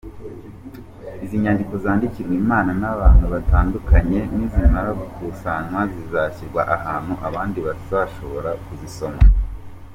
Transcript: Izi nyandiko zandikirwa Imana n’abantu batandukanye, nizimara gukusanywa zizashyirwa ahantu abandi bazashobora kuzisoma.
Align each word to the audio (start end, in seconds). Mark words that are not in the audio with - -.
Izi 1.23 1.35
nyandiko 1.43 1.73
zandikirwa 1.83 2.33
Imana 2.43 2.71
n’abantu 2.81 3.25
batandukanye, 3.33 4.19
nizimara 4.35 4.89
gukusanywa 4.99 5.81
zizashyirwa 5.93 6.61
ahantu 6.75 7.13
abandi 7.27 7.59
bazashobora 7.67 8.49
kuzisoma. 8.65 9.21